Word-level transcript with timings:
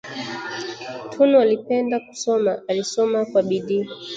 Tunu 1.09 1.39
alipenda 1.39 1.99
kusoma, 1.99 2.61
alisoma 2.67 3.25
kwa 3.25 3.43
bidii 3.43 3.89